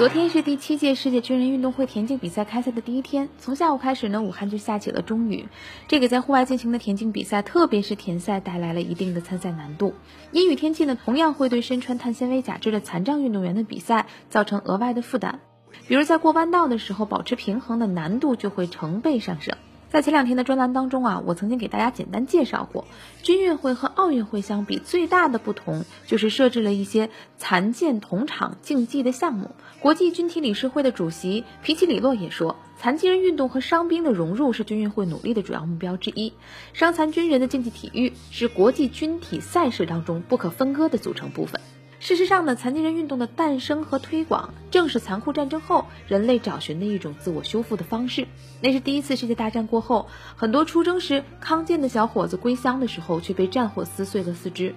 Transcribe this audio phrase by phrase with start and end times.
[0.00, 3.28] 昨天是第七届世界军人运动会田径比赛开赛的第一天。
[3.38, 5.46] 从下午开始呢，武汉就下起了中雨，
[5.88, 9.92] 这给在户外进行的田径比赛，特别是田赛带来了一定的参赛难度。
[10.32, 15.40] 阴雨天气呢，同样会对身穿碳纤维假肢的残障运动员的比赛造成额外的负担，
[15.86, 19.58] 比如在过弯道的时候，保持平衡的难度就会成倍上升。
[19.90, 22.86] 在前两天的专栏当中啊，我曾经给大家简单介绍过，
[23.24, 29.50] 军运会和奥运会相比，最大的不同就是设置了一些残健同场竞技的项目。
[29.80, 36.34] 国际军体理事会的主席皮奇里洛也说，残疾人运动和伤兵的融入是军运会努力的主要目标之一。
[36.72, 41.60] 伤残军人的竞技体育是国际军体赛事当中不可分割的组成部分。
[42.00, 48.26] 事实上呢，残疾人运动的诞生和推广，正是残酷战争后人类找寻的一种自我修复的方式。
[48.62, 54.74] 那是第一次世界大战过后，很多出征时康健的小伙子归乡的时候，却被战火撕碎了四肢。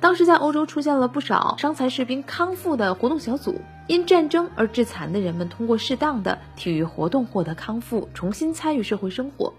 [0.00, 9.52] 当时在欧洲出现了不少伤残士兵康复的活动小组，因战争而致残的人们通过适当的体育活动获得康复，重新参与社会生活。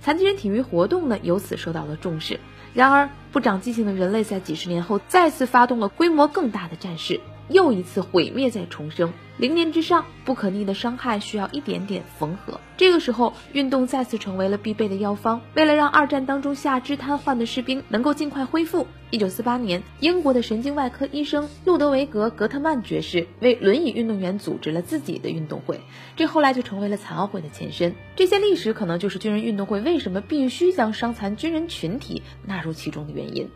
[0.00, 2.40] 残疾人体育活动呢，由此受到了重视。
[2.72, 9.12] 然而，不长记性的人类在几十年后再次发动了规模更大的战事，又一次毁灭再重生。
[9.36, 12.60] 零年之上，不可逆的伤害需要一点点缝合。
[12.76, 15.40] 这个时候，运动再次成为了必备的药方。
[15.54, 25.80] 为了让二战当中下肢瘫痪的士兵能够尽快恢复，一九四八年，英国的神经外科医生路德维格·格特曼爵士为轮椅运动员组织了自己的运动会，
[26.16, 27.94] 这后来就成为了残奥会的前身。
[28.16, 33.48] 这些历史可能就是军人运动会为什么必须将伤残军人群体纳入其中的原因。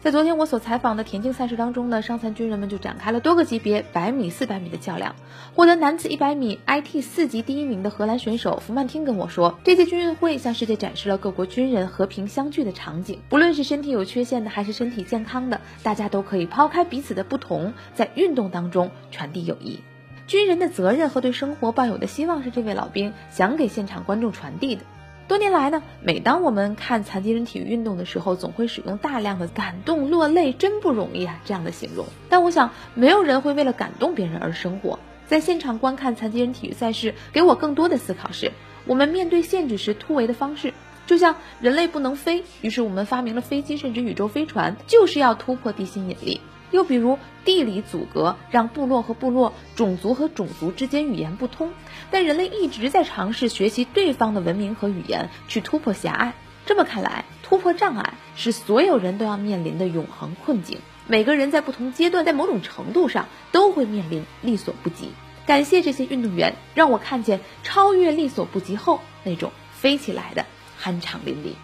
[0.00, 5.16] 在昨天我所采访的田径赛事当中呢，伤残军人们就展开了多个级别百米、四百米的较量。
[5.56, 13.18] 获得男子一百米 IT 四级第一名的荷兰选手福曼汀跟我说，这届军运会向世界展示了各国军人和平相聚的场景。
[13.28, 19.80] 不论是身体有缺陷的，还是身体健康的，大家都可以抛开彼此的不同，在运动当中传递友谊。
[20.28, 24.82] 军人的责任和对生活抱有的希望是这位老兵想给现场观众传递的。
[25.28, 32.06] 多年来呢，每当我们看残疾人体育运动的时候，总会使用大量的“感动落泪真不容易啊”这样的形容。
[32.30, 34.98] 但我想，没有人会为了感动别人而生活。
[35.26, 38.52] 在现场观看残疾人体育赛事，给我更多的思考是：
[38.86, 40.72] 我们面对限制时突围的方式。
[41.06, 46.40] 就像人类不能飞，于是我们发明了飞机，甚至宇宙飞船，就是要突破地心引力。
[46.70, 51.72] 又比如地理阻隔，让部落和部落、种族和种族之间语言不通，
[52.10, 56.34] 但人类一直在尝试学习对方的文明和语言，去突破狭隘。
[56.66, 60.78] 这么看来，突破障碍是所有人都要面临的永恒困境。
[61.06, 65.08] 每个人在不同阶段，在某种程度上都会面临力所不及。
[65.46, 70.44] 感谢这些运动员，让我看见超越力所不及后那种飞起来的
[70.78, 71.54] 酣畅淋漓。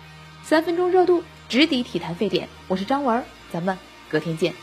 [0.43, 3.23] 三分钟热度直抵体坛沸点，我是张文，
[3.53, 3.77] 咱们
[4.09, 4.55] 隔天见。